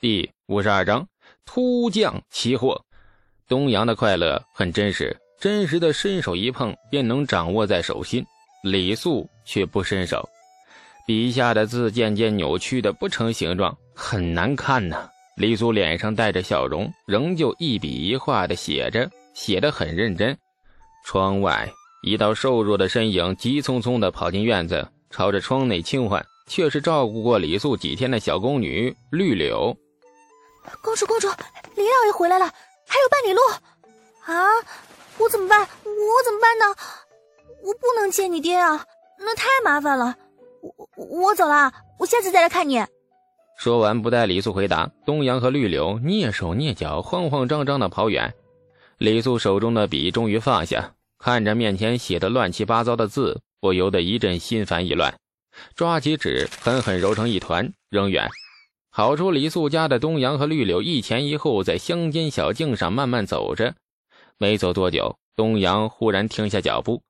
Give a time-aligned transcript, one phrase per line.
[0.00, 1.06] 第五十二章
[1.44, 2.82] 突降奇货。
[3.46, 8.24] 东阳的快乐很真实，真实的伸手一碰便能掌握在手心。
[8.64, 10.26] 李素却不伸手，
[11.06, 15.06] 笔下的字渐渐扭曲的不成形状，很难看呐。
[15.36, 20.34] 李素脸上带着笑容，仍旧一笔一画的写着，写得很认真。
[21.04, 21.70] 窗外
[22.02, 29.76] 一道瘦弱的身影急匆匆的跑进院子，朝着窗内轻唤，却是照顾过李素几天的小宫女绿柳。
[30.82, 31.28] 公主，公主，
[31.76, 32.46] 李老爷回来了，
[32.86, 33.40] 还有半里路
[34.24, 34.46] 啊！
[35.18, 35.60] 我怎么办？
[35.60, 36.74] 我怎么办呢？
[37.62, 38.84] 我不能见你爹啊，
[39.18, 40.16] 那太麻烦了。
[40.62, 42.84] 我我我走了，我下次再来看你。
[43.58, 48.32] 说完，不待李素回答，东阳和绿柳蹑手蹑脚、慌慌张张的跑远。
[48.96, 55.14] 李素手中的笔终于放下，看着面前写的乱七八糟的字，不由得一阵心烦意乱，
[55.74, 58.26] 抓起纸狠狠揉成一团，扔远。
[58.92, 63.74] 好处李素家的东阳和绿柳一前一后在乡间小径上慢慢走着，
[64.36, 67.00] 没走多久，东阳忽然停下脚步。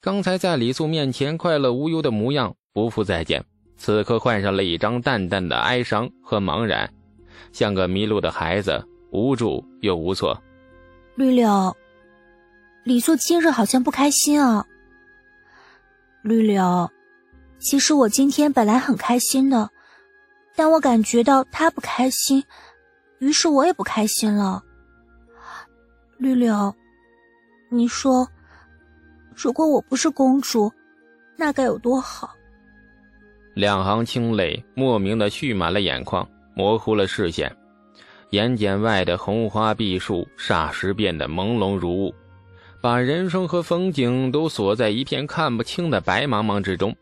[0.00, 3.44] 刚才在李素面前快乐无忧的模样不复再见，
[3.76, 6.88] 此刻换上了一张淡淡的哀伤和茫然，
[7.52, 10.40] 像个迷路的孩子，无助又无措。
[11.16, 11.76] 绿柳，
[12.84, 14.64] 李素今日好像不开心啊。
[16.22, 16.88] 绿柳，
[17.58, 19.70] 其实我今天本来很开心的。
[20.56, 22.42] 但我感觉到他不开心，
[23.18, 24.62] 于是我也不开心了。
[26.18, 26.74] 绿柳，
[27.70, 28.26] 你说，
[29.34, 30.72] 如果我不是公主，
[31.36, 32.30] 那该有多好？
[33.54, 37.54] 两行清泪莫名的蓄满了眼眶，模糊了视线，
[38.30, 42.14] 眼睑外的红花碧树霎时变得朦胧如雾，
[42.80, 46.96] 把人生和风景都锁在一片看不清的白茫茫之中。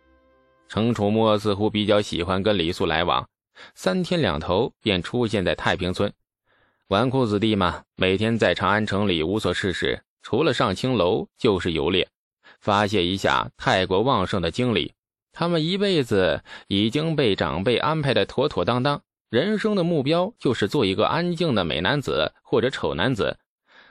[0.67, 3.25] 程楚墨似乎比较喜欢跟李素来往。
[3.75, 6.13] 三天两头便出现在太平村，
[6.89, 12.09] 纨绔子弟嘛，每天在长安城里无所事事，除了上青楼就是游猎，
[12.61, 14.93] 发泄一下太过旺盛的精力。
[15.33, 23.37] 他们一辈子已经被长辈安排的妥妥当当，人生的目标就是做一个安静的美男子或者丑男子，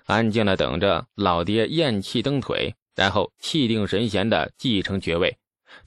[0.05, 5.37] 安静的等着老爹咽气蹬腿，然后气定神闲的继承爵位，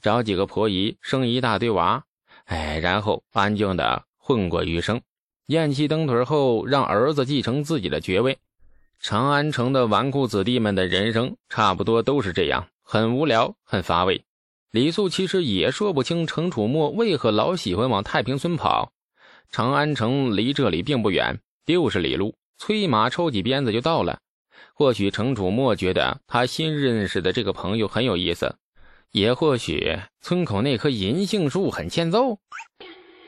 [0.03, 2.05] 找几个婆姨生一大堆娃。
[2.47, 5.01] 哎，然后安静的混过余生，
[5.47, 8.39] 咽气蹬腿后，让儿子继承自己的爵位。
[8.99, 14.25] 长安城的纨绔子弟们的人生差不多都是这样，很无聊，很乏味。
[14.71, 18.93] 李素其实也说不清程楚墨为何老喜欢往太平村跑。
[19.51, 24.19] 长安城离这里并不远，六十里路，催马抽几鞭子就到了。
[24.73, 28.57] 或许程楚墨觉得他新认识的这个朋友很有意思。
[29.17, 32.37] 也或许村口那棵银杏树很欠揍。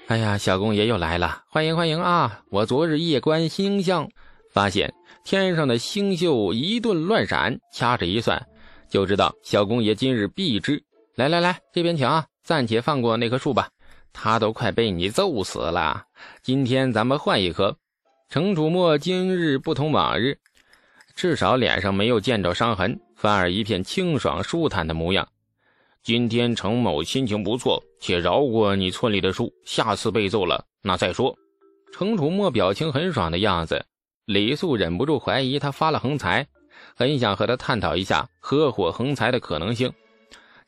[0.09, 2.43] 哎呀，小公爷又来了，欢迎欢迎啊！
[2.51, 4.07] 我昨日夜观星象，
[4.53, 4.93] 发现
[5.25, 8.47] 天上的星宿一顿乱闪，掐指一算，
[8.91, 10.85] 就知道小公爷今日必知。
[11.15, 12.27] 来来来，这边请啊！
[12.45, 13.71] 暂且放过那棵树吧，
[14.13, 16.03] 他都快被你揍死了。
[16.43, 17.75] 今天咱们换一棵。
[18.29, 20.37] 程楚墨今日不同往日，
[21.15, 25.27] 至少脸上没有见着伤痕，反而一片清爽舒坦的模样。
[26.03, 29.53] 今天程某心情不错，且饶过你村里的树。
[29.65, 31.37] 下次被揍了，那再说。
[31.93, 33.85] 程楚墨表情很爽的样子，
[34.25, 36.47] 李素忍不住怀疑他发了横财，
[36.95, 39.93] 很想和他探讨一下合伙横财的可能性。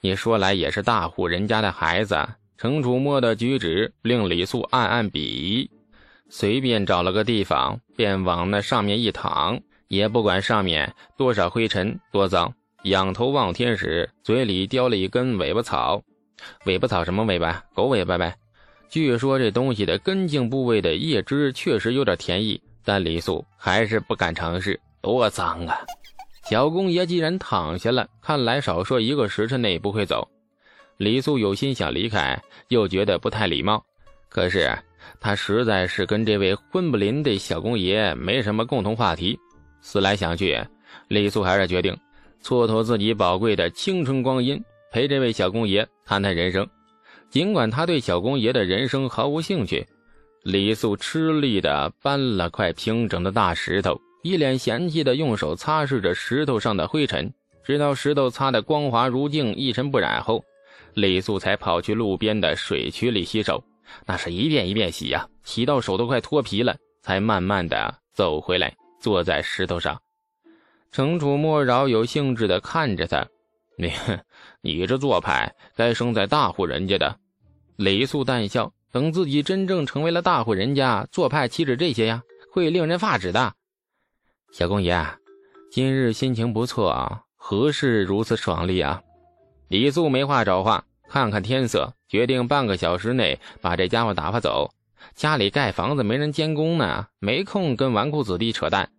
[0.01, 2.17] 你说来也是大户人家的孩子，
[2.59, 5.71] 程楚墨的举止令李素暗暗鄙夷，
[6.29, 12.53] 随便找了个地方便往那上面一躺，也不管上面多少灰尘多脏。
[12.85, 16.03] 仰头望天时，嘴里叼了一根尾巴草。
[16.65, 17.63] 尾巴草什么尾巴？
[17.75, 18.35] 狗尾巴呗。
[18.89, 25.79] 据说这东西的根茎部位的叶汁确实有点甜意，但李素还是不敢尝试，多脏啊！
[26.49, 30.27] 小公爷既然躺下了，看来少说一个时辰内不会走。
[30.97, 33.85] 李素有心想离开，又觉得不太礼貌。
[34.29, 34.75] 可是
[35.21, 39.38] 他实在是跟这位混不吝的小公爷没什么共同话题。
[39.83, 40.59] 思来想去，
[41.09, 41.97] 李素还是决定。
[42.42, 46.66] 蹉跎自己宝贵的青春光阴，陪这位小公爷谈谈人生。
[47.28, 49.87] 尽管他对小公爷的人生毫无兴趣，
[50.42, 57.32] 李素吃力地搬了块平整的大石头，一脸嫌弃地用手擦拭着石头上的灰尘，
[57.62, 60.42] 直到石头擦得光滑如镜、一尘不染后，
[60.94, 63.62] 李素才跑去路边的水渠里洗手。
[64.06, 70.00] 那是一遍一遍洗呀，洗到手都快脱皮了，才慢慢地走回来，坐在石头上。
[70.92, 73.28] 程楚墨饶有兴致地看着他，
[73.78, 73.92] 你，
[74.60, 77.16] 你这做派该生在大户人家的。
[77.76, 82.22] 李素淡笑，等自己真正成为了大户人家，做派岂止这些呀？
[82.52, 83.54] 会令人发指的。
[84.50, 85.06] 小公爷，
[85.70, 89.00] 今日心情不错啊，何事如此爽利啊？
[89.69, 94.72] 李素没话找话，看看天色，决定半个小时内把这家伙打发走。
[95.14, 98.90] 家里盖房子没人监工呢，没空跟纨绔子弟扯淡。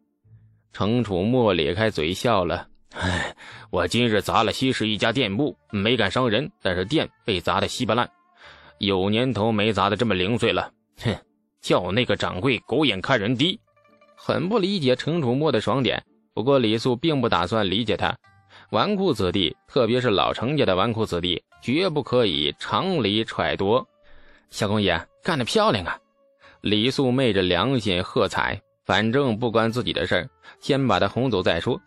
[0.74, 3.36] 程楚墨咧开嘴笑了：“哎，
[3.70, 8.10] 我今日砸了西市一家店铺，没敢伤人，但是店被砸得稀巴烂。
[8.78, 10.72] 有年头没砸得这么零碎了。
[11.04, 11.16] 哼，
[11.62, 13.60] 叫那个掌柜狗眼看人低。”
[14.24, 16.04] 很不理解程楚墨的爽点，
[16.36, 18.16] 不过李素并不打算理解他。
[18.70, 23.84] 纨绔子弟，特别是老程家的纨绔子弟，绝不可以常理揣度。
[24.52, 25.98] 小公爷干得漂亮啊！
[26.62, 28.62] 李素昧着良心喝彩。
[28.86, 30.30] 反正不关自己的事儿，
[30.60, 31.80] 先把他哄走再说。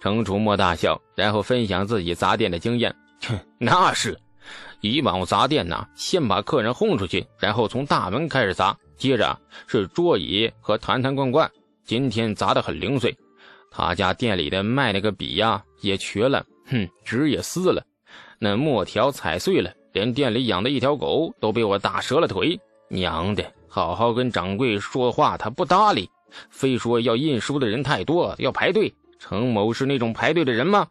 [0.00, 2.94] 程楚墨大笑，然后分享自己砸店的经验。
[3.26, 4.18] 哼，那是，
[4.80, 11.50] 以往砸店呢，先把客人轰出去，然后从大门开始砸，接着是桌椅和坛坛罐罐。
[11.84, 13.16] 今天砸得很零碎，
[13.70, 17.82] 他家店里的卖那个笔呀也瘸了，哼，纸也撕了，
[18.38, 22.58] 那墨条踩碎了，连店里养的一条狗都被我打折了腿。
[22.88, 26.08] 娘的，好好跟掌柜说话，他不搭理。
[26.50, 28.94] 非说要印书的人太多，要排队。
[29.18, 30.88] 程某是那种排队的人吗？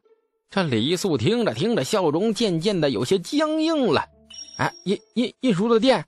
[0.50, 4.06] 这李素听着听着，笑容渐渐的有些僵硬了。
[4.57, 6.06] 哎，印印印书的店？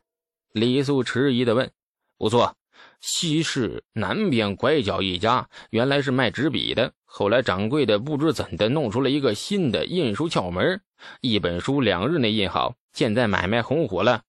[0.53, 1.71] 李素迟疑的问。
[2.17, 2.55] 不错，
[2.99, 6.91] 西市南边拐角一家，原来是卖纸笔的。
[7.05, 10.81] 后来掌柜的不知怎的弄出了一个新的印书窍门，
[11.21, 12.75] 一本书两日内印好。
[12.93, 14.23] 现在买卖红火了。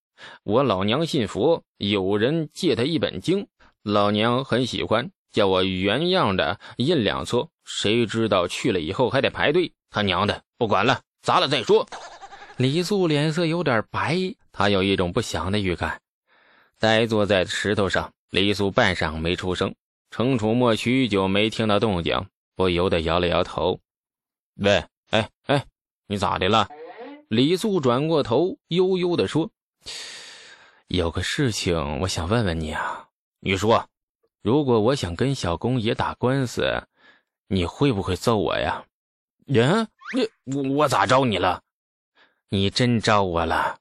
[0.45, 3.47] 我老娘信佛，有人借他一本经。
[3.83, 7.51] 老娘很喜欢，叫我原样的印两撮。
[7.65, 9.73] 谁知道去了以后还得排队。
[9.91, 11.89] 他娘的，不管了，砸了再说。
[12.57, 16.01] 李素脸色有点白，他有一种不祥的预感。
[16.79, 19.75] 呆坐在石头上，李素半晌没出声。
[20.11, 23.81] 程楚墨许久没听到动静，不由得摇了摇头。
[24.57, 25.65] 喂，哎哎，
[26.07, 26.69] 你咋的了？
[27.29, 29.51] 李素转过头，悠悠地说
[30.89, 33.07] ：“有个事情，我想问问你啊。”
[33.43, 33.89] 你说，
[34.43, 36.83] 如果我想跟小公爷打官司，
[37.49, 38.85] 你会不会揍我呀？
[39.47, 41.63] 呀，你我我咋招你了？
[42.51, 43.79] 你真招我了！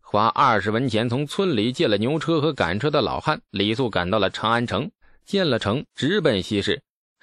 [0.00, 4.92] 花二十文钱从村里借了牛车和赶车的老汉李素赶到了长安城，
[5.24, 6.82] 进了城，直奔西市。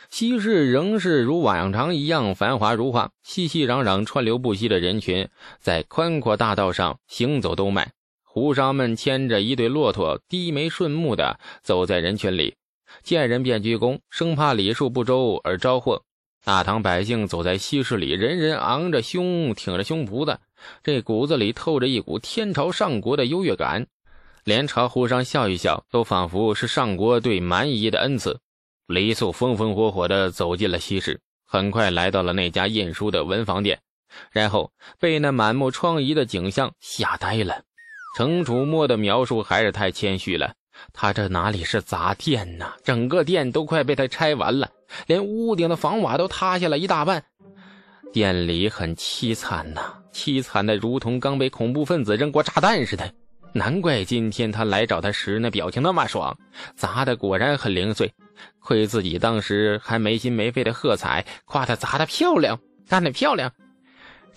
[0.09, 5.29] 西市仍是如往常一样繁华如画，熙熙攘攘、川流不息的人群
[5.59, 7.93] 在宽阔大道上行走兜迈。
[8.31, 12.55] 胡商们牵着一对骆驼，低眉顺目的走在人群里，
[13.01, 16.03] 见人便鞠躬，生怕礼数不周而招祸。
[16.45, 20.39] 大唐百姓走在西市里，人人昂着胸，挺着胸脯的，
[20.83, 23.87] 这骨子里透着一股天朝上国的优越感，
[24.43, 28.39] 连朝胡商笑一笑，都仿佛是上国对蛮夷的恩赐。
[28.85, 33.79] 李素风风火火地走进了西市，很快来到了那家印书的文房店，
[34.31, 37.63] 然后被那满目疮痍的景象吓呆了。
[38.19, 40.51] 程楚墨的描述还是太谦虚了，
[40.91, 42.73] 他这哪里是砸店呐？
[42.83, 44.69] 整个店都快被他拆完了，
[45.07, 47.23] 连屋顶的房瓦都塌下了一大半，
[48.11, 53.09] 店里很凄惨呐，凄惨的如同刚被恐怖分子扔过炸弹似的。
[53.53, 56.37] 难怪今天他来找他时那表情那么爽，
[56.75, 58.11] 砸的果然很零碎，
[58.59, 63.49] 亏自己当时还没心没肺的喝彩，夸他砸的漂亮，干得漂亮。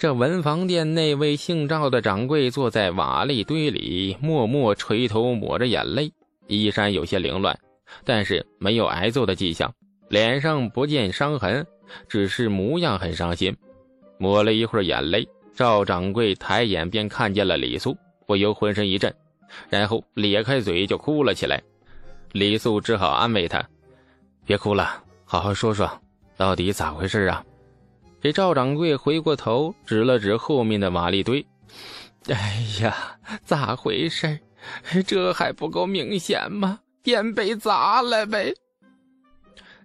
[0.03, 6.13] 这文房店那位姓赵的掌柜坐在瓦砾堆里，默默垂头抹着眼泪，
[6.49, 7.57] 衣衫有些凌乱，
[8.05, 9.73] 但是没有挨揍的迹象，
[10.09, 11.65] 脸上不见伤痕，
[12.09, 13.57] 只是模样很伤心。
[14.19, 19.15] 抹了一会儿眼泪，赵掌柜抬眼便看见了李素，不由浑身一震，
[19.69, 21.63] 然后咧开嘴就哭了起来。
[22.33, 23.65] 李素只好安慰他
[24.45, 25.89] ：“别哭了，好好说说，
[26.37, 27.45] 到底咋回事啊？”
[28.23, 31.45] 这赵掌柜回过头，指了指后面的瓦砾堆。
[32.29, 34.39] 哎呀，咋回事？
[35.05, 36.79] 这还不够明显吗？
[37.03, 38.55] 店被砸了呗！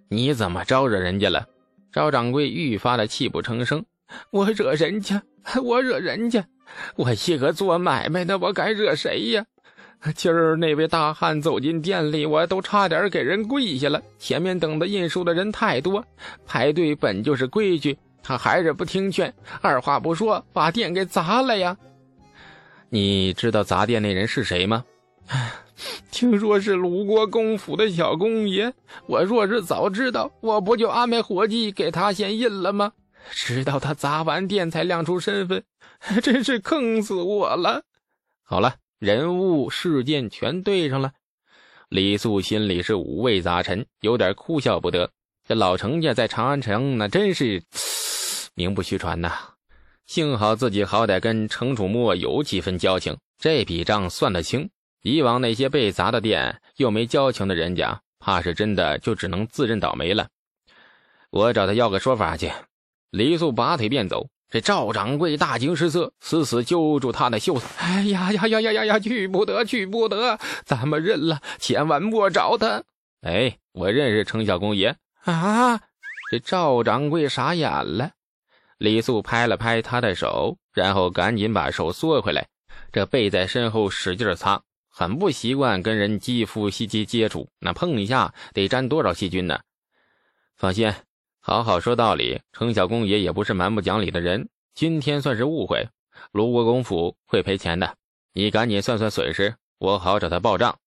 [0.08, 1.44] 你怎么招惹人家了？
[1.90, 3.84] 赵掌柜愈发的泣不成声。
[4.30, 5.20] 我惹人家？
[5.64, 6.46] 我惹人家？
[6.94, 9.44] 我一个做买卖的，我敢惹谁呀？
[10.14, 14.00] 今儿那位大汉走进店里，我都差点给人跪下了。
[14.16, 16.04] 前面等的印书的人太多，
[16.46, 17.98] 排队本就是规矩。
[18.22, 21.76] 他还是不听劝，二话不说把店给砸了呀！
[22.90, 24.84] 你知道砸店那人是谁吗？
[26.10, 28.72] 听说是鲁国公府的小公爷。
[29.06, 32.92] 我若是早知道，我不就安排伙计给他先印了吗？
[33.30, 35.62] 直到他砸完店才亮出身份，
[36.22, 37.82] 真是坑死我了！
[38.42, 41.12] 好了，人物事件全对上了。
[41.90, 45.10] 李素心里是五味杂陈，有点哭笑不得。
[45.46, 47.62] 这老程家在长安城那真是
[48.58, 49.32] 名不虚传呐。
[50.04, 54.68] 幸好自己好歹跟程楚墨有几分交情，这笔账算得清。
[55.02, 60.26] 以往那些被砸的店又没交情的人家，怕是真的就只能自认倒霉了。
[61.30, 62.50] 我找他要个说法去。
[63.10, 64.28] 李素拔腿便走。
[64.50, 67.66] 这赵掌柜大惊失色，死死揪住他的袖子。
[67.78, 68.98] 哎呀呀呀呀呀呀！
[68.98, 70.38] 去不得，去不得！
[70.64, 72.82] 咱们认了，千万莫找他。
[73.20, 75.78] 哎，我认识程小公爷啊！
[76.30, 78.12] 这赵掌柜傻眼了。
[78.78, 82.48] 李素拍了拍他的手，然后赶紧把手缩回来，
[82.92, 89.60] 这背在身后使劲擦，很不习惯跟人肌肤细接接触，那碰一下得沾多少细菌呢？
[90.56, 90.92] 放心。
[91.40, 94.48] 好好说道理，程小公爷也不是蛮不讲理的人。
[94.74, 95.88] 今天算是误会，
[96.32, 97.96] 卢国公府会赔钱的。
[98.34, 100.78] 你赶紧算算损失，我好找他报账。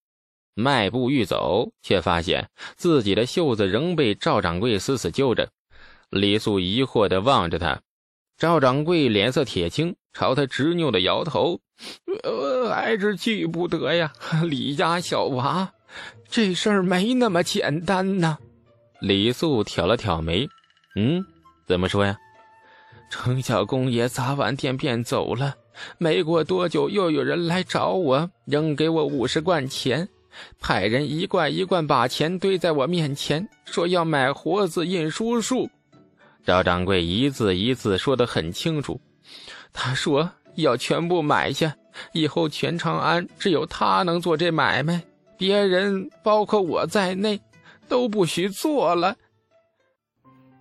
[0.53, 5.49] 迈步欲走，却发现自己的袖子仍被赵掌柜死死揪着。
[6.11, 7.79] 李素疑惑地望着他，
[8.37, 11.61] 赵掌柜脸色铁青，朝他执拗地摇头
[12.23, 14.11] ：“呃，还是去不得呀，
[14.43, 15.71] 李家小娃，
[16.27, 18.37] 这事儿没那么简单呐。”
[18.99, 20.45] 李素挑了挑眉，
[20.97, 21.25] 嗯，
[21.65, 22.17] 怎么说呀？
[23.09, 25.55] 程小公爷砸完店便走了，
[25.97, 30.09] 没过多久，又有人来找我，扔给我五十贯钱，
[30.59, 35.69] 派人一罐一罐把钱堆在我面前，说要买活字印书术。
[36.43, 38.99] 赵掌柜一字一字说得很清楚，
[39.71, 41.75] 他说要全部买下，
[42.13, 45.03] 以后全长安只有他能做这买卖，
[45.37, 47.39] 别人，包括我在内。
[47.89, 49.17] 都不许做了。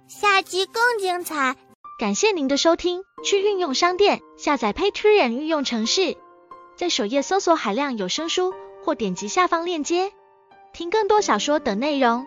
[0.08, 1.56] 下集更精彩，
[1.96, 3.04] 感谢您的收听。
[3.24, 6.16] 去运用商店下载 Patreon 运用城市，
[6.74, 10.10] 在首页搜索海量有声书，或点击下方链接
[10.72, 12.26] 听更多小说等内容。